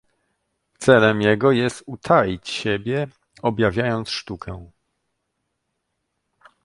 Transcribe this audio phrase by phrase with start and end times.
[0.79, 3.07] Celem jego jest utaić siebie,
[3.41, 4.67] objawiając sztukę.